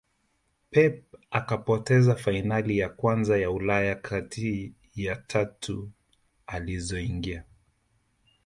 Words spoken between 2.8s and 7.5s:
kwanza ya ulaya kati ya tatu alizoingia